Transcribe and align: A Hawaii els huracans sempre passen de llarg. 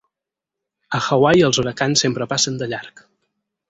A 0.99 1.03
Hawaii 1.09 1.45
els 1.51 1.61
huracans 1.65 2.07
sempre 2.07 2.31
passen 2.35 2.61
de 2.63 2.73
llarg. 2.75 3.09